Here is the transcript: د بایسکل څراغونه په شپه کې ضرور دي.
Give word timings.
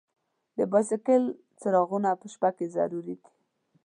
د 0.57 0.59
بایسکل 0.71 1.23
څراغونه 1.59 2.09
په 2.19 2.25
شپه 2.33 2.49
کې 2.57 2.65
ضرور 2.75 3.03
دي. 3.07 3.17